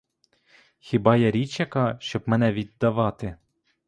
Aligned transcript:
Хіба 0.79 1.15
я 1.15 1.31
річ 1.31 1.59
яка, 1.59 1.97
щоб 2.01 2.23
мене 2.25 2.53
віддавати? 2.53 3.37